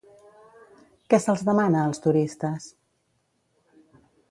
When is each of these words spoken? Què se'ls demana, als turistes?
Què 1.13 1.19
se'ls 1.25 1.43
demana, 1.51 1.83
als 1.91 2.03
turistes? 2.07 2.65